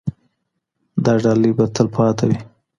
دا 1.03 1.13
ډالۍ 1.23 1.51
به 1.57 1.65
تل 1.75 1.87
پاتې 1.95 2.23
وي. 2.29 2.37